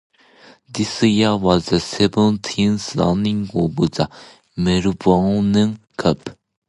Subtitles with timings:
[0.67, 4.09] This year was the seventeenth running of the
[4.57, 6.27] Melbourne Cup.